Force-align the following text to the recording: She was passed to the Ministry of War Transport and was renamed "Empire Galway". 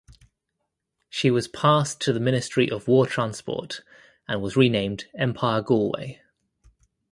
She 1.11 1.29
was 1.29 1.47
passed 1.47 2.01
to 2.01 2.11
the 2.11 2.19
Ministry 2.19 2.67
of 2.71 2.87
War 2.87 3.05
Transport 3.05 3.83
and 4.27 4.41
was 4.41 4.55
renamed 4.57 5.05
"Empire 5.13 5.61
Galway". 5.61 6.17